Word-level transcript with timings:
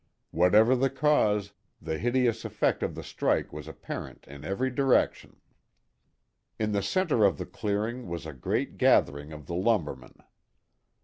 Whatever 0.31 0.75
the 0.75 0.89
cause, 0.89 1.53
the 1.79 1.99
hideous 1.99 2.43
effect 2.43 2.81
of 2.81 2.95
the 2.95 3.03
strike 3.03 3.53
was 3.53 3.67
apparent 3.67 4.25
in 4.27 4.43
every 4.43 4.71
direction. 4.71 5.39
In 6.57 6.71
the 6.71 6.81
centre 6.81 7.23
of 7.23 7.37
the 7.37 7.45
clearing 7.45 8.07
was 8.07 8.25
a 8.25 8.33
great 8.33 8.79
gathering 8.79 9.31
of 9.31 9.45
the 9.45 9.53
lumbermen. 9.53 10.17